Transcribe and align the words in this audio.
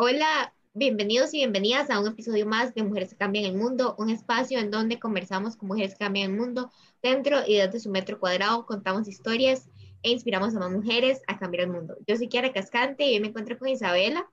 Hola, 0.00 0.54
bienvenidos 0.74 1.34
y 1.34 1.38
bienvenidas 1.38 1.90
a 1.90 1.98
un 1.98 2.06
episodio 2.06 2.46
más 2.46 2.72
de 2.72 2.84
Mujeres 2.84 3.10
que 3.10 3.16
Cambian 3.16 3.46
el 3.46 3.56
Mundo, 3.56 3.96
un 3.98 4.10
espacio 4.10 4.60
en 4.60 4.70
donde 4.70 5.00
conversamos 5.00 5.56
con 5.56 5.66
mujeres 5.66 5.94
que 5.94 6.04
cambian 6.04 6.30
el 6.30 6.36
mundo 6.38 6.70
dentro 7.02 7.40
y 7.44 7.56
desde 7.56 7.80
su 7.80 7.90
metro 7.90 8.20
cuadrado, 8.20 8.64
contamos 8.64 9.08
historias 9.08 9.68
e 10.04 10.10
inspiramos 10.10 10.54
a 10.54 10.60
más 10.60 10.70
mujeres 10.70 11.20
a 11.26 11.36
cambiar 11.36 11.64
el 11.64 11.72
mundo. 11.72 11.96
Yo 12.06 12.16
soy 12.16 12.28
Kiara 12.28 12.52
Cascante 12.52 13.06
y 13.06 13.14
hoy 13.14 13.20
me 13.20 13.26
encuentro 13.26 13.58
con 13.58 13.66
Isabela. 13.66 14.30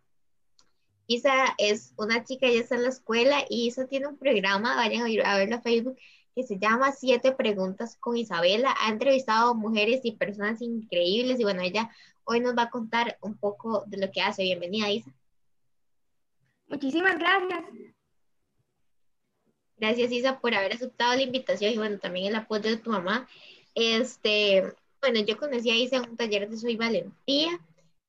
Isa 1.08 1.56
es 1.58 1.96
una 1.98 2.24
chica, 2.24 2.46
ella 2.46 2.62
está 2.62 2.76
en 2.76 2.84
la 2.84 2.90
escuela 2.90 3.44
y 3.50 3.66
Isa 3.66 3.88
tiene 3.88 4.06
un 4.06 4.20
programa, 4.20 4.76
vayan 4.76 5.02
a 5.26 5.38
verlo 5.38 5.56
a 5.56 5.62
Facebook, 5.62 5.98
que 6.36 6.44
se 6.44 6.60
llama 6.60 6.92
Siete 6.92 7.32
Preguntas 7.32 7.98
con 8.00 8.18
Isabela. 8.18 8.76
Ha 8.82 8.92
entrevistado 8.92 9.56
mujeres 9.56 10.02
y 10.04 10.12
personas 10.12 10.62
increíbles 10.62 11.40
y 11.40 11.44
bueno, 11.44 11.64
ella 11.64 11.90
hoy 12.24 12.40
nos 12.40 12.56
va 12.56 12.64
a 12.64 12.70
contar 12.70 13.18
un 13.22 13.36
poco 13.36 13.84
de 13.88 13.98
lo 13.98 14.12
que 14.12 14.22
hace. 14.22 14.44
Bienvenida, 14.44 14.92
Isa. 14.92 15.12
Muchísimas 16.68 17.18
gracias. 17.18 17.64
Gracias, 19.78 20.12
Isa, 20.12 20.40
por 20.40 20.54
haber 20.56 20.74
aceptado 20.74 21.16
la 21.16 21.22
invitación 21.22 21.74
y 21.74 21.78
bueno, 21.78 22.00
también 22.00 22.28
el 22.28 22.36
apoyo 22.36 22.70
de 22.70 22.78
tu 22.78 22.92
mamá. 22.92 23.28
Este, 23.76 24.74
bueno, 25.02 25.20
yo 25.20 25.38
conocí 25.38 25.70
a 25.70 25.76
Isa 25.76 25.98
en 25.98 26.10
un 26.10 26.18
taller 26.18 26.50
de 26.50 26.58
Soy 26.58 26.78
Valentía 26.78 27.60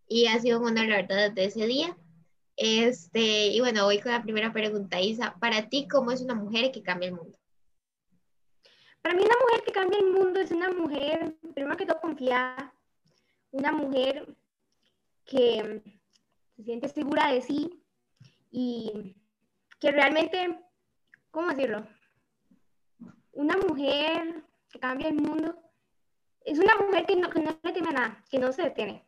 y 0.08 0.26
ha 0.26 0.38
sido 0.38 0.60
un 0.60 0.68
honor, 0.68 0.86
la 0.86 0.96
verdad, 0.96 1.32
desde 1.32 1.44
ese 1.44 1.66
día. 1.66 1.96
Este, 2.56 3.48
y 3.48 3.60
bueno, 3.60 3.84
voy 3.84 4.00
con 4.00 4.12
la 4.12 4.22
primera 4.22 4.52
pregunta, 4.52 5.00
Isa. 5.00 5.34
Para 5.40 5.68
ti, 5.68 5.88
¿cómo 5.88 6.12
es 6.12 6.20
una 6.20 6.34
mujer 6.34 6.70
que 6.70 6.82
cambia 6.82 7.08
el 7.08 7.14
mundo? 7.16 7.36
Para 9.02 9.14
mí, 9.14 9.22
una 9.22 9.36
mujer 9.42 9.64
que 9.64 9.72
cambia 9.72 9.98
el 9.98 10.10
mundo 10.10 10.40
es 10.40 10.50
una 10.52 10.70
mujer, 10.70 11.36
primero 11.54 11.76
que 11.76 11.86
todo, 11.86 12.00
confiada, 12.00 12.72
una 13.50 13.72
mujer 13.72 14.26
que 15.24 15.82
se 16.56 16.62
siente 16.62 16.88
segura 16.88 17.32
de 17.32 17.42
sí, 17.42 17.85
y 18.58 19.14
que 19.78 19.90
realmente, 19.90 20.58
¿cómo 21.30 21.50
decirlo? 21.50 21.86
Una 23.32 23.54
mujer 23.58 24.42
que 24.70 24.78
cambia 24.80 25.08
el 25.08 25.16
mundo 25.16 25.54
es 26.42 26.58
una 26.58 26.74
mujer 26.76 27.04
que 27.04 27.16
no, 27.16 27.28
que 27.28 27.40
no 27.40 27.58
le 27.62 27.72
teme 27.72 27.92
nada, 27.92 28.24
que 28.30 28.38
no 28.38 28.50
se 28.52 28.62
detiene. 28.62 29.04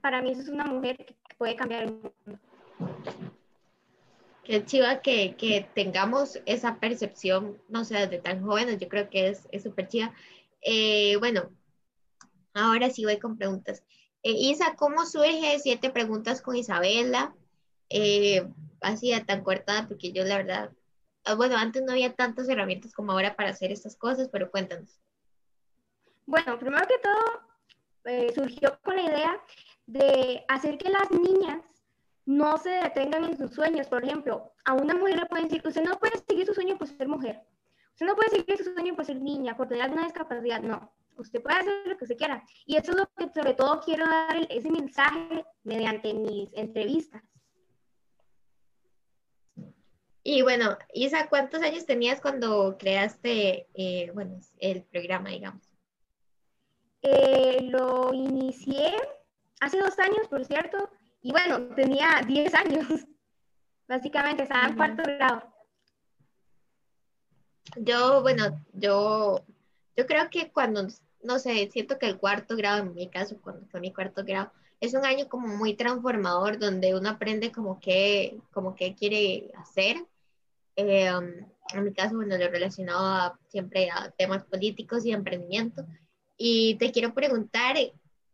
Para 0.00 0.22
mí 0.22 0.30
eso 0.30 0.42
es 0.42 0.48
una 0.48 0.66
mujer 0.66 1.04
que 1.04 1.16
puede 1.36 1.56
cambiar 1.56 1.82
el 1.82 1.90
mundo. 1.94 2.40
Qué 4.44 4.64
chiva 4.64 5.02
que, 5.02 5.34
que 5.34 5.68
tengamos 5.74 6.40
esa 6.46 6.78
percepción, 6.78 7.60
no 7.68 7.84
sé, 7.84 7.96
desde 7.96 8.18
tan 8.18 8.40
jóvenes, 8.40 8.78
yo 8.78 8.88
creo 8.88 9.10
que 9.10 9.30
es 9.30 9.62
súper 9.64 9.88
chiva. 9.88 10.14
Eh, 10.60 11.16
bueno, 11.16 11.50
ahora 12.52 12.88
sí 12.90 13.04
voy 13.04 13.18
con 13.18 13.36
preguntas. 13.36 13.82
Eh, 14.22 14.30
Isa, 14.30 14.76
¿cómo 14.76 15.06
surge 15.06 15.58
Siete 15.58 15.90
Preguntas 15.90 16.40
con 16.40 16.54
Isabela? 16.54 17.34
Eh, 17.90 18.46
así 18.80 19.12
tan 19.26 19.42
cortada, 19.42 19.86
porque 19.88 20.12
yo 20.12 20.24
la 20.24 20.36
verdad, 20.36 20.70
ah, 21.24 21.34
bueno, 21.34 21.56
antes 21.56 21.82
no 21.82 21.92
había 21.92 22.14
tantas 22.14 22.48
herramientas 22.48 22.92
como 22.92 23.12
ahora 23.12 23.36
para 23.36 23.50
hacer 23.50 23.72
estas 23.72 23.96
cosas, 23.96 24.28
pero 24.30 24.50
cuéntanos. 24.50 25.00
Bueno, 26.26 26.58
primero 26.58 26.86
que 26.86 26.98
todo, 26.98 27.44
eh, 28.04 28.32
surgió 28.34 28.78
con 28.82 28.96
la 28.96 29.02
idea 29.02 29.42
de 29.86 30.44
hacer 30.48 30.78
que 30.78 30.90
las 30.90 31.10
niñas 31.10 31.62
no 32.26 32.56
se 32.58 32.70
detengan 32.70 33.24
en 33.24 33.36
sus 33.36 33.52
sueños. 33.52 33.86
Por 33.86 34.04
ejemplo, 34.04 34.52
a 34.64 34.74
una 34.74 34.94
mujer 34.94 35.18
le 35.20 35.26
pueden 35.26 35.48
decir, 35.48 35.62
usted 35.66 35.82
no 35.82 35.98
puede 35.98 36.18
seguir 36.26 36.46
su 36.46 36.54
sueño 36.54 36.78
por 36.78 36.88
ser 36.88 37.08
mujer. 37.08 37.42
Usted 37.92 38.06
no 38.06 38.16
puede 38.16 38.30
seguir 38.30 38.58
su 38.58 38.72
sueño 38.72 38.94
por 38.96 39.04
ser 39.04 39.20
niña, 39.20 39.56
por 39.56 39.68
tener 39.68 39.84
alguna 39.84 40.04
discapacidad. 40.04 40.60
No, 40.60 40.92
usted 41.16 41.42
puede 41.42 41.58
hacer 41.58 41.86
lo 41.86 41.96
que 41.96 42.04
usted 42.04 42.16
quiera. 42.16 42.44
Y 42.66 42.76
eso 42.76 42.92
es 42.92 42.98
lo 42.98 43.06
que 43.16 43.32
sobre 43.32 43.54
todo 43.54 43.80
quiero 43.80 44.06
dar 44.06 44.46
ese 44.50 44.70
mensaje 44.70 45.44
mediante 45.62 46.12
mis 46.14 46.50
entrevistas. 46.54 47.22
Y 50.26 50.40
bueno, 50.40 50.78
Isa, 50.94 51.28
¿cuántos 51.28 51.60
años 51.60 51.84
tenías 51.84 52.18
cuando 52.18 52.78
creaste, 52.78 53.68
eh, 53.74 54.10
bueno, 54.14 54.40
el 54.58 54.82
programa, 54.84 55.28
digamos? 55.28 55.62
Eh, 57.02 57.58
lo 57.64 58.10
inicié 58.14 58.94
hace 59.60 59.78
dos 59.78 59.98
años, 59.98 60.26
por 60.30 60.42
cierto, 60.46 60.90
y 61.20 61.30
bueno, 61.30 61.74
tenía 61.74 62.22
10 62.26 62.54
años, 62.54 62.86
básicamente, 63.86 64.44
estaba 64.44 64.68
en 64.68 64.76
cuarto 64.76 65.02
grado. 65.02 65.42
Yo, 67.76 68.22
bueno, 68.22 68.64
yo, 68.72 69.44
yo 69.94 70.06
creo 70.06 70.30
que 70.30 70.50
cuando, 70.52 70.86
no 71.22 71.38
sé, 71.38 71.68
siento 71.70 71.98
que 71.98 72.06
el 72.06 72.18
cuarto 72.18 72.56
grado, 72.56 72.80
en 72.80 72.94
mi 72.94 73.10
caso, 73.10 73.38
cuando 73.42 73.66
fue 73.66 73.80
mi 73.80 73.92
cuarto 73.92 74.24
grado, 74.24 74.50
es 74.80 74.94
un 74.94 75.04
año 75.04 75.28
como 75.28 75.48
muy 75.48 75.74
transformador, 75.74 76.58
donde 76.58 76.94
uno 76.94 77.10
aprende 77.10 77.52
como 77.52 77.78
que, 77.78 78.38
como 78.54 78.74
qué 78.74 78.94
quiere 78.94 79.52
hacer 79.56 80.06
eh, 80.76 81.10
en 81.72 81.84
mi 81.84 81.92
caso, 81.92 82.16
bueno, 82.16 82.36
lo 82.36 82.48
relacionado 82.48 83.38
siempre 83.48 83.90
a 83.90 84.10
temas 84.10 84.44
políticos 84.44 85.04
y 85.04 85.12
emprendimiento. 85.12 85.84
Y 86.36 86.76
te 86.76 86.92
quiero 86.92 87.14
preguntar, 87.14 87.76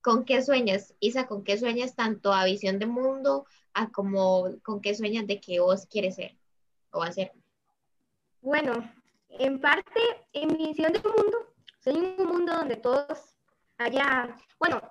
¿con 0.01 0.25
qué 0.25 0.43
sueñas, 0.43 0.95
Isa? 1.01 1.27
¿Con 1.27 1.45
qué 1.45 1.59
sueñas 1.59 1.95
tanto 1.95 2.33
a 2.33 2.45
visión 2.45 2.79
de 2.79 2.87
mundo, 2.87 3.47
a 3.75 3.91
como 3.91 4.49
con 4.63 4.81
qué 4.81 4.95
sueñas 4.95 5.27
de 5.27 5.41
que 5.41 5.61
vos 5.61 5.87
quieres 5.87 6.17
ser 6.17 6.37
o 6.91 7.03
hacer? 7.03 7.33
Bueno, 8.41 8.91
en 9.29 9.61
parte, 9.61 10.01
en 10.33 10.57
mi 10.57 10.69
visión 10.69 10.93
de 10.93 11.01
mundo, 11.01 11.53
soy 11.79 11.95
un 12.19 12.27
mundo 12.27 12.55
donde 12.55 12.77
todos 12.77 13.37
haya, 13.79 14.37
bueno, 14.59 14.83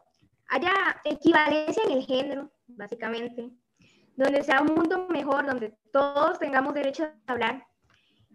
haya 0.48 1.02
equivalencia 1.04 1.84
en 1.84 1.92
el 1.92 2.06
género, 2.06 2.52
básicamente, 2.68 3.50
donde 4.20 4.44
sea 4.44 4.62
un 4.62 4.76
mundo 4.76 5.08
mejor, 5.08 5.46
donde 5.46 5.74
todos 5.94 6.40
tengamos 6.40 6.74
derecho 6.74 7.06
a 7.06 7.32
hablar. 7.32 7.66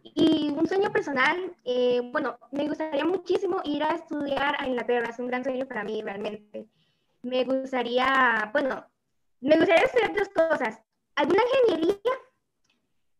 Y 0.02 0.50
un 0.50 0.66
sueño 0.66 0.90
personal, 0.90 1.54
eh, 1.64 2.00
bueno, 2.10 2.38
me 2.52 2.66
gustaría 2.68 3.04
muchísimo 3.04 3.60
ir 3.64 3.82
a 3.82 3.94
estudiar 3.94 4.56
a 4.58 4.66
Inglaterra, 4.66 5.10
es 5.10 5.18
un 5.18 5.26
gran 5.26 5.44
sueño 5.44 5.66
para 5.66 5.84
mí 5.84 6.00
realmente. 6.00 6.66
Me 7.22 7.44
gustaría, 7.44 8.50
bueno, 8.52 8.86
me 9.40 9.58
gustaría 9.58 9.84
estudiar 9.84 10.14
dos 10.14 10.28
cosas, 10.30 10.80
alguna 11.16 11.42
ingeniería, 11.68 12.12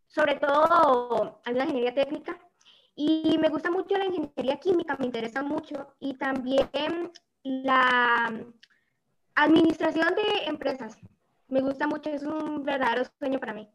sobre 0.07 0.37
todo 0.37 1.43
alguna 1.45 1.65
ingeniería 1.65 1.95
técnica, 1.95 2.39
y 2.97 3.37
me 3.41 3.51
gusta 3.51 3.71
mucho 3.71 3.99
la 3.99 4.07
ingeniería 4.07 4.59
química, 4.59 4.97
me 4.99 5.07
interesa 5.07 5.43
mucho, 5.43 5.95
y 6.01 6.15
también 6.15 7.13
la 7.43 8.33
administración 9.35 10.15
de 10.15 10.47
empresas 10.47 10.99
me 11.55 11.61
gusta 11.61 11.87
mucho, 11.87 12.11
es 12.11 12.25
un 12.25 12.65
verdadero 12.65 13.05
sueño 13.21 13.39
para 13.39 13.55
mí. 13.55 13.69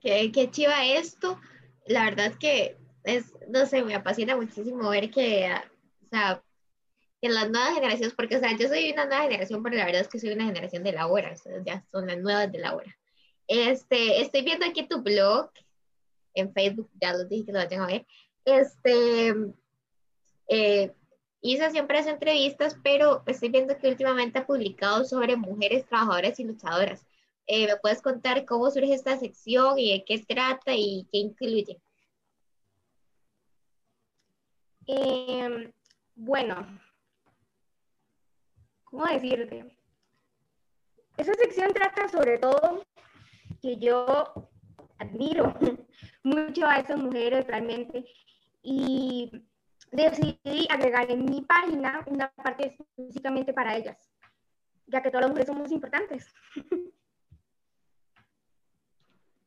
Qué, 0.00 0.30
qué 0.30 0.48
chiva 0.48 0.86
esto. 0.86 1.40
La 1.86 2.04
verdad 2.04 2.26
es 2.26 2.36
que 2.36 2.76
es, 3.02 3.34
no 3.48 3.66
sé, 3.66 3.82
me 3.82 3.96
apasiona 3.96 4.36
muchísimo 4.36 4.88
ver 4.90 5.10
que, 5.10 5.52
o 6.04 6.08
sea, 6.08 6.40
en 7.20 7.34
las 7.34 7.50
nuevas 7.50 7.74
generaciones, 7.74 8.14
porque, 8.14 8.36
o 8.36 8.38
sea, 8.38 8.56
yo 8.56 8.68
soy 8.68 8.92
una 8.92 9.06
nueva 9.06 9.24
generación, 9.24 9.62
pero 9.64 9.76
la 9.76 9.86
verdad 9.86 10.02
es 10.02 10.08
que 10.08 10.20
soy 10.20 10.30
una 10.30 10.44
generación 10.44 10.84
de 10.84 10.92
la 10.92 11.08
hora, 11.08 11.32
o 11.32 11.36
sea, 11.36 11.52
ya 11.66 11.84
son 11.90 12.06
las 12.06 12.18
nuevas 12.18 12.52
de 12.52 12.58
la 12.60 12.72
hora. 12.72 12.96
Este, 13.48 14.20
estoy 14.20 14.42
viendo 14.42 14.66
aquí 14.66 14.86
tu 14.86 15.02
blog 15.02 15.50
en 16.34 16.52
Facebook, 16.52 16.90
ya 17.00 17.12
lo 17.12 17.24
dije 17.24 17.46
que 17.46 17.52
lo 17.52 17.66
tengo 17.66 17.82
a 17.82 17.88
ver. 17.88 18.06
Este, 18.44 19.34
eh, 20.46 20.92
Isa 21.44 21.70
siempre 21.70 21.98
hace 21.98 22.10
entrevistas, 22.10 22.76
pero 22.84 23.24
estoy 23.26 23.48
viendo 23.48 23.76
que 23.76 23.88
últimamente 23.88 24.38
ha 24.38 24.46
publicado 24.46 25.04
sobre 25.04 25.34
mujeres 25.34 25.84
trabajadoras 25.86 26.38
y 26.38 26.44
luchadoras. 26.44 27.04
Eh, 27.48 27.66
¿Me 27.66 27.76
puedes 27.78 28.00
contar 28.00 28.44
cómo 28.46 28.70
surge 28.70 28.94
esta 28.94 29.18
sección 29.18 29.76
y 29.76 29.92
de 29.92 30.04
qué 30.04 30.18
trata 30.24 30.72
y 30.72 31.08
qué 31.10 31.18
incluye? 31.18 31.82
Em, 34.86 35.72
bueno, 36.14 36.80
¿cómo 38.84 39.04
decirte? 39.06 39.76
Esa 41.16 41.34
sección 41.34 41.72
trata 41.74 42.08
sobre 42.08 42.38
todo 42.38 42.84
que 43.60 43.76
yo 43.78 44.32
admiro 44.98 45.54
mucho 46.22 46.66
a 46.66 46.78
esas 46.78 46.98
mujeres 46.98 47.46
realmente 47.48 48.04
y 48.62 49.42
decidí 49.92 50.66
agregar 50.70 51.10
en 51.10 51.24
mi 51.24 51.42
página 51.42 52.02
una 52.06 52.30
parte 52.32 52.68
específicamente 52.68 53.52
para 53.52 53.76
ellas, 53.76 54.10
ya 54.86 55.02
que 55.02 55.10
todas 55.10 55.22
las 55.22 55.30
mujeres 55.30 55.46
somos 55.46 55.70
importantes. 55.70 56.26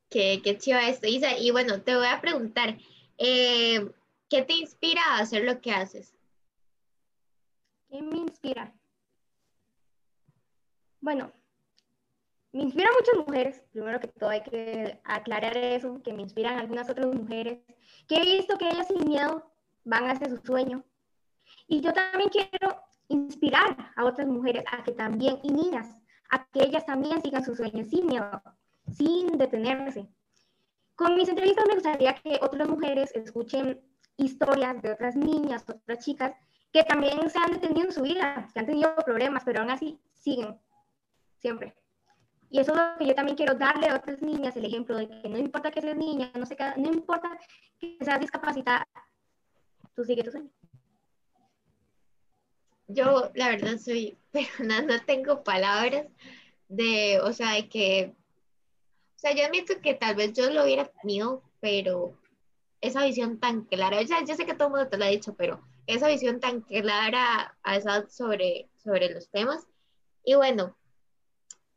Qué, 0.07 0.39
qué 0.41 0.57
chido 0.57 0.79
esto, 0.79 1.07
Isa. 1.07 1.37
Y 1.37 1.51
bueno, 1.51 1.81
te 1.81 1.93
voy 1.93 2.07
a 2.07 2.21
preguntar, 2.21 2.77
eh, 3.17 3.91
¿qué 4.29 4.43
te 4.43 4.53
inspira 4.53 5.01
a 5.03 5.19
hacer 5.19 5.43
lo 5.43 5.59
que 5.59 5.71
haces? 5.71 6.15
¿Qué 7.89 8.01
me 8.01 8.19
inspira? 8.19 8.73
Bueno, 11.01 11.33
me 12.53 12.61
inspiran 12.61 12.93
muchas 12.97 13.27
mujeres, 13.27 13.63
primero 13.73 13.99
que 13.99 14.07
todo 14.07 14.29
hay 14.29 14.41
que 14.43 15.01
aclarar 15.03 15.57
eso, 15.57 16.01
que 16.01 16.13
me 16.13 16.21
inspiran 16.21 16.59
algunas 16.59 16.89
otras 16.89 17.07
mujeres, 17.07 17.59
que 18.07 18.15
he 18.15 18.37
visto 18.37 18.57
que 18.57 18.69
ellas 18.69 18.87
sin 18.87 19.03
miedo 19.09 19.51
van 19.85 20.09
hacia 20.09 20.29
su 20.29 20.37
sueño. 20.37 20.83
Y 21.67 21.81
yo 21.81 21.93
también 21.93 22.29
quiero 22.29 22.81
inspirar 23.07 23.91
a 23.95 24.03
otras 24.03 24.27
mujeres 24.27 24.63
a 24.71 24.83
que 24.83 24.91
también, 24.91 25.39
y 25.43 25.51
niñas, 25.51 25.95
a 26.29 26.45
que 26.47 26.63
ellas 26.63 26.85
también 26.85 27.21
sigan 27.21 27.45
sus 27.45 27.57
sueños 27.57 27.87
sin 27.87 28.07
miedo, 28.07 28.41
sin 28.91 29.37
detenerse. 29.37 30.07
Con 30.95 31.15
mis 31.15 31.29
entrevistas 31.29 31.65
me 31.67 31.75
gustaría 31.75 32.15
que 32.15 32.39
otras 32.41 32.67
mujeres 32.67 33.11
escuchen 33.15 33.81
historias 34.17 34.81
de 34.81 34.91
otras 34.91 35.15
niñas, 35.15 35.65
otras 35.67 36.03
chicas 36.03 36.33
que 36.71 36.83
también 36.83 37.29
se 37.29 37.39
han 37.39 37.51
detenido 37.53 37.87
en 37.87 37.93
su 37.93 38.01
vida, 38.01 38.49
que 38.53 38.59
han 38.59 38.65
tenido 38.65 38.95
problemas, 39.05 39.43
pero 39.45 39.61
aún 39.61 39.69
así 39.69 39.99
siguen, 40.13 40.59
siempre. 41.37 41.75
Y 42.49 42.59
eso 42.59 42.73
es 42.73 42.77
lo 42.77 42.97
que 42.97 43.07
yo 43.07 43.15
también 43.15 43.37
quiero 43.37 43.55
darle 43.55 43.89
a 43.89 43.95
otras 43.95 44.21
niñas, 44.21 44.55
el 44.55 44.65
ejemplo 44.65 44.97
de 44.97 45.07
que 45.07 45.29
no 45.29 45.37
importa 45.37 45.71
que 45.71 45.81
seas 45.81 45.97
niña, 45.97 46.31
no, 46.35 46.45
sé, 46.45 46.55
no 46.77 46.91
importa 46.91 47.37
que 47.79 47.97
seas 48.01 48.19
discapacitada, 48.19 48.87
tú 49.95 50.03
sigue 50.03 50.23
tu 50.23 50.31
sueño. 50.31 50.49
Yo, 52.87 53.31
la 53.33 53.49
verdad, 53.49 53.77
soy, 53.77 54.17
pero 54.31 54.47
no, 54.59 54.81
no 54.83 55.03
tengo 55.05 55.43
palabras 55.43 56.07
de, 56.67 57.19
o 57.21 57.33
sea, 57.33 57.53
de 57.53 57.67
que, 57.69 58.13
o 59.15 59.19
sea, 59.19 59.33
yo 59.33 59.45
admito 59.45 59.81
que 59.81 59.95
tal 59.95 60.15
vez 60.15 60.33
yo 60.33 60.49
lo 60.51 60.63
hubiera 60.63 60.85
tenido, 60.85 61.43
pero 61.61 62.17
esa 62.81 63.03
visión 63.05 63.39
tan 63.39 63.63
clara, 63.65 64.05
sea, 64.05 64.23
yo 64.23 64.35
sé 64.35 64.45
que 64.45 64.53
todo 64.53 64.67
el 64.67 64.73
mundo 64.73 64.89
te 64.89 64.97
lo 64.97 65.05
ha 65.05 65.09
dicho, 65.09 65.35
pero 65.35 65.61
esa 65.87 66.07
visión 66.07 66.39
tan 66.39 66.61
clara 66.61 67.57
a 67.63 67.75
esa 67.75 68.07
sobre, 68.09 68.69
sobre 68.83 69.09
los 69.09 69.29
temas. 69.29 69.65
Y 70.23 70.35
bueno, 70.35 70.75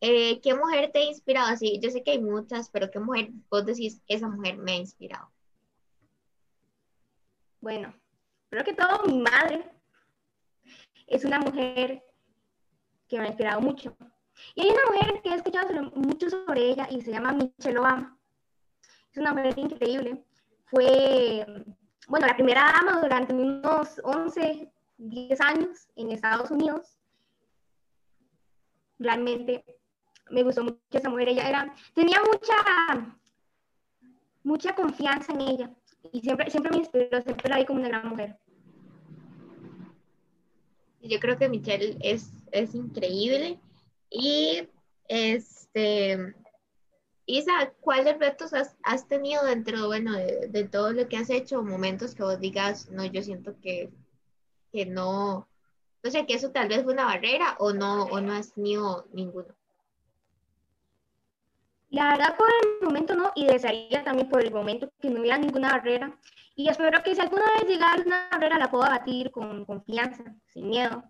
eh, 0.00 0.40
¿qué 0.40 0.54
mujer 0.54 0.90
te 0.92 1.00
ha 1.00 1.04
inspirado? 1.04 1.56
Sí, 1.56 1.80
yo 1.82 1.90
sé 1.90 2.02
que 2.02 2.12
hay 2.12 2.20
muchas, 2.20 2.70
pero 2.70 2.90
¿qué 2.90 3.00
mujer 3.00 3.30
vos 3.50 3.64
decís, 3.64 4.02
esa 4.08 4.28
mujer 4.28 4.56
me 4.58 4.72
ha 4.72 4.76
inspirado? 4.76 5.30
Bueno, 7.60 7.94
creo 8.50 8.64
que 8.64 8.74
todo 8.74 9.04
mi 9.06 9.18
madre 9.18 9.70
es 11.06 11.24
una 11.24 11.38
mujer 11.38 12.02
que 13.08 13.18
me 13.18 13.24
ha 13.24 13.28
inspirado 13.28 13.60
mucho. 13.60 13.96
Y 14.54 14.62
hay 14.62 14.70
una 14.70 14.84
mujer 14.92 15.22
que 15.22 15.30
he 15.30 15.34
escuchado 15.34 15.82
mucho 15.94 16.30
sobre 16.30 16.70
ella 16.70 16.86
y 16.90 17.00
se 17.00 17.10
llama 17.10 17.32
Michelle 17.32 17.78
Obama. 17.78 18.18
Es 19.10 19.18
una 19.18 19.32
mujer 19.32 19.58
increíble. 19.58 20.24
Fue, 20.66 21.64
bueno, 22.06 22.26
la 22.26 22.36
primera 22.36 22.72
dama 22.72 23.00
durante 23.00 23.34
unos 23.34 24.00
11, 24.04 24.70
10 24.98 25.40
años 25.40 25.88
en 25.96 26.12
Estados 26.12 26.50
Unidos. 26.50 26.98
Realmente 28.98 29.64
me 30.30 30.42
gustó 30.42 30.62
mucho 30.62 30.78
esa 30.90 31.08
mujer. 31.08 31.30
Ella 31.30 31.48
era, 31.48 31.74
tenía 31.94 32.18
mucha, 32.20 33.16
mucha 34.42 34.74
confianza 34.74 35.32
en 35.32 35.40
ella 35.40 35.70
y 36.12 36.20
siempre, 36.20 36.50
siempre 36.50 36.70
me 36.72 36.78
inspiró, 36.78 37.22
siempre 37.22 37.48
la 37.48 37.58
vi 37.58 37.64
como 37.64 37.80
una 37.80 37.88
gran 37.88 38.08
mujer. 38.08 38.38
Yo 41.02 41.20
creo 41.20 41.38
que 41.38 41.48
Michelle 41.48 41.96
es, 42.00 42.30
es 42.52 42.74
increíble 42.74 43.58
y 44.10 44.68
este, 45.06 46.34
Isa, 47.26 47.72
¿cuáles 47.80 48.18
retos 48.18 48.52
has, 48.52 48.76
has 48.82 49.06
tenido 49.06 49.44
dentro, 49.44 49.86
bueno, 49.86 50.12
de, 50.14 50.48
de, 50.48 50.64
todo 50.64 50.92
lo 50.92 51.08
que 51.08 51.16
has 51.16 51.30
hecho? 51.30 51.62
Momentos 51.62 52.14
que 52.14 52.22
vos 52.22 52.40
digas, 52.40 52.90
no, 52.90 53.04
yo 53.04 53.22
siento 53.22 53.54
que, 53.60 53.90
que 54.72 54.86
no, 54.86 55.48
no 56.02 56.10
sé, 56.10 56.26
que 56.26 56.34
eso 56.34 56.50
tal 56.50 56.68
vez 56.68 56.84
fue 56.84 56.92
una 56.92 57.04
barrera 57.04 57.56
o 57.58 57.72
no, 57.72 58.04
o 58.04 58.20
no 58.20 58.32
has 58.32 58.52
tenido 58.52 59.06
ninguno. 59.12 59.57
La 61.90 62.10
verdad, 62.10 62.36
por 62.36 62.48
el 62.50 62.86
momento 62.86 63.14
no, 63.14 63.32
y 63.34 63.46
desearía 63.46 64.04
también 64.04 64.28
por 64.28 64.42
el 64.44 64.52
momento 64.52 64.90
que 65.00 65.08
no 65.08 65.20
hubiera 65.20 65.38
ninguna 65.38 65.70
barrera. 65.70 66.18
Y 66.54 66.68
espero 66.68 67.02
que 67.02 67.14
si 67.14 67.20
alguna 67.20 67.44
vez 67.54 67.64
llegara 67.66 68.02
una 68.04 68.28
barrera, 68.30 68.58
la 68.58 68.70
pueda 68.70 68.90
batir 68.90 69.30
con 69.30 69.64
confianza, 69.64 70.24
sin 70.46 70.68
miedo, 70.68 71.02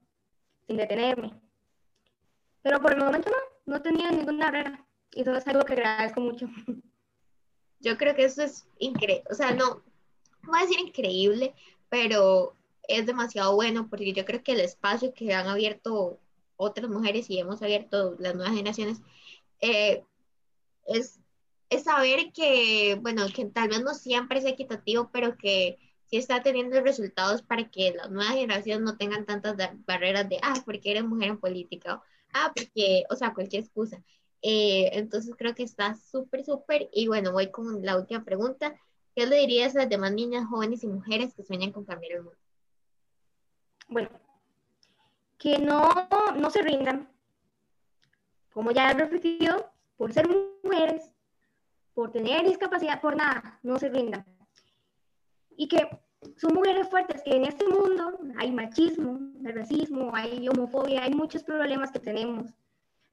sin 0.67 0.77
detenerme. 0.77 1.33
Pero 2.63 2.81
por 2.81 2.93
el 2.93 2.99
momento 2.99 3.31
no, 3.31 3.75
no 3.75 3.83
tenía 3.83 4.11
ninguna 4.11 4.47
barrera. 4.47 4.87
Y 5.11 5.23
eso 5.23 5.35
es 5.35 5.47
algo 5.49 5.65
que 5.65 5.73
agradezco 5.73 6.21
mucho. 6.21 6.49
Yo 7.81 7.97
creo 7.97 8.15
que 8.15 8.25
eso 8.25 8.43
es 8.43 8.69
increíble. 8.79 9.25
O 9.31 9.35
sea, 9.35 9.53
no, 9.53 9.83
no 10.43 10.51
voy 10.51 10.61
a 10.61 10.63
decir 10.63 10.81
increíble, 10.81 11.55
pero 11.89 12.55
es 12.89 13.07
demasiado 13.07 13.55
bueno 13.55 13.89
porque 13.89 14.13
yo 14.13 14.25
creo 14.25 14.43
que 14.43 14.53
el 14.53 14.61
espacio 14.61 15.13
que 15.13 15.35
han 15.35 15.47
abierto 15.47 16.19
otras 16.57 16.89
mujeres 16.89 17.31
y 17.31 17.39
hemos 17.39 17.63
abierto 17.63 18.17
las 18.19 18.35
nuevas 18.35 18.55
generaciones 18.55 19.01
eh, 19.61 20.03
es, 20.89 21.21
es 21.71 21.85
saber 21.85 22.33
que, 22.33 22.99
bueno, 23.01 23.27
que 23.35 23.45
tal 23.47 23.69
vez 23.69 23.83
no 23.83 23.95
siempre 23.95 24.39
es 24.39 24.45
equitativo, 24.45 25.11
pero 25.13 25.37
que 25.37 25.79
sí 26.07 26.17
está 26.17 26.43
teniendo 26.43 26.81
resultados 26.81 27.43
para 27.43 27.71
que 27.71 27.93
las 27.93 28.11
nuevas 28.11 28.35
generaciones 28.35 28.83
no 28.83 28.97
tengan 28.97 29.27
tantas 29.27 29.57
barreras 29.87 30.29
de, 30.29 30.39
ah, 30.43 30.55
porque 30.65 30.91
eres 30.91 31.05
mujer 31.05 31.29
en 31.29 31.41
política, 31.41 32.03
ah, 32.33 32.53
porque, 32.55 33.05
o 33.11 33.17
sea, 33.17 33.35
cualquier 33.35 33.63
excusa. 33.63 34.03
Eh, 34.41 34.91
entonces 34.93 35.35
creo 35.37 35.55
que 35.55 35.65
está 35.65 35.95
súper, 35.95 36.45
súper. 36.45 36.89
Y 36.93 37.09
bueno, 37.09 37.33
voy 37.33 37.51
con 37.51 37.85
la 37.85 37.97
última 37.97 38.25
pregunta. 38.25 38.75
¿Qué 39.15 39.27
le 39.27 39.37
dirías 39.41 39.75
a 39.75 39.81
las 39.81 39.89
demás 39.89 40.13
niñas, 40.13 40.47
jóvenes 40.47 40.85
y 40.85 40.87
mujeres 40.87 41.35
que 41.35 41.43
sueñan 41.43 41.73
con 41.73 41.85
cambiar 41.85 42.13
el 42.13 42.23
mundo? 42.23 42.39
Bueno, 43.89 44.11
que 45.39 45.59
no, 45.59 45.91
no 46.37 46.51
se 46.51 46.63
rindan. 46.63 47.09
Como 48.53 48.71
ya 48.71 48.91
he 48.91 48.95
repetido, 48.95 49.71
por 49.99 50.13
ser 50.13 50.27
mujeres, 50.63 51.13
por 51.93 52.11
tener 52.11 52.47
discapacidad, 52.47 53.01
por 53.01 53.17
nada, 53.17 53.59
no 53.63 53.79
se 53.79 53.91
rindan. 53.91 54.25
Y 55.57 55.69
que 55.69 55.87
son 56.37 56.55
mujeres 56.55 56.89
fuertes, 56.89 57.21
que 57.23 57.37
en 57.37 57.45
este 57.45 57.67
mundo 57.67 58.19
hay 58.39 58.53
machismo, 58.53 59.19
hay 59.45 59.53
racismo, 59.53 60.11
hay 60.15 60.49
homofobia, 60.49 61.03
hay 61.03 61.13
muchos 61.13 61.43
problemas 61.43 61.91
que 61.91 61.99
tenemos. 61.99 62.55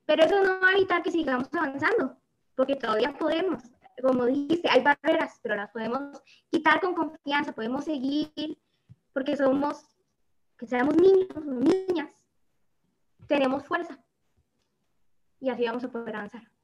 Pero 0.06 0.24
eso 0.24 0.44
no 0.44 0.60
va 0.62 0.70
a 0.70 0.74
evitar 0.74 1.02
que 1.02 1.12
sigamos 1.12 1.50
avanzando, 1.52 2.18
porque 2.56 2.76
todavía 2.76 3.18
podemos. 3.18 3.64
Como 4.02 4.26
dijiste, 4.26 4.70
hay 4.70 4.84
barreras, 4.84 5.40
pero 5.42 5.56
las 5.56 5.72
podemos 5.72 6.22
quitar 6.52 6.80
con 6.80 6.94
confianza, 6.94 7.54
podemos 7.54 7.86
seguir, 7.86 8.60
porque 9.14 9.36
somos, 9.36 9.84
que 10.58 10.68
seamos 10.68 10.96
niños 10.98 11.36
o 11.36 11.42
niñas, 11.42 12.12
tenemos 13.28 13.64
fuerza. 13.66 13.98
Y 15.40 15.50
así 15.50 15.66
vamos 15.66 15.84
a 15.84 15.92
poder 15.92 16.16
avanzar. 16.16 16.55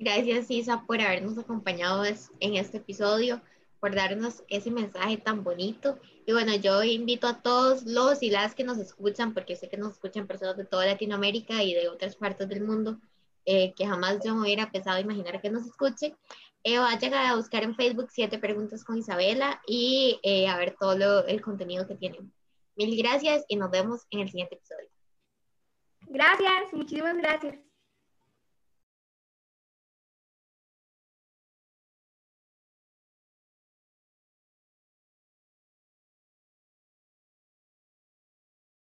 Gracias, 0.00 0.50
Isa, 0.50 0.86
por 0.86 0.98
habernos 0.98 1.36
acompañado 1.36 2.04
en 2.06 2.54
este 2.54 2.78
episodio, 2.78 3.42
por 3.80 3.94
darnos 3.94 4.42
ese 4.48 4.70
mensaje 4.70 5.18
tan 5.18 5.44
bonito. 5.44 5.98
Y 6.24 6.32
bueno, 6.32 6.54
yo 6.56 6.82
invito 6.82 7.26
a 7.26 7.42
todos 7.42 7.84
los 7.84 8.22
y 8.22 8.30
las 8.30 8.54
que 8.54 8.64
nos 8.64 8.78
escuchan, 8.78 9.34
porque 9.34 9.56
sé 9.56 9.68
que 9.68 9.76
nos 9.76 9.92
escuchan 9.92 10.26
personas 10.26 10.56
de 10.56 10.64
toda 10.64 10.86
Latinoamérica 10.86 11.62
y 11.62 11.74
de 11.74 11.90
otras 11.90 12.16
partes 12.16 12.48
del 12.48 12.64
mundo, 12.64 12.98
eh, 13.44 13.74
que 13.74 13.86
jamás 13.86 14.20
yo 14.24 14.34
me 14.34 14.40
hubiera 14.40 14.72
pensado 14.72 14.98
imaginar 14.98 15.38
que 15.42 15.50
nos 15.50 15.66
escuchen. 15.66 16.16
Eh, 16.64 16.78
vayan 16.78 17.12
a 17.12 17.36
buscar 17.36 17.62
en 17.62 17.76
Facebook 17.76 18.08
Siete 18.10 18.38
Preguntas 18.38 18.84
con 18.84 18.96
Isabela 18.96 19.60
y 19.66 20.18
eh, 20.22 20.48
a 20.48 20.56
ver 20.56 20.76
todo 20.80 21.26
el 21.26 21.42
contenido 21.42 21.86
que 21.86 21.96
tienen. 21.96 22.32
Mil 22.74 22.96
gracias 22.96 23.44
y 23.48 23.56
nos 23.56 23.70
vemos 23.70 24.06
en 24.08 24.20
el 24.20 24.30
siguiente 24.30 24.54
episodio. 24.54 24.88
Gracias, 26.08 26.72
muchísimas 26.72 27.18
gracias. 27.18 27.69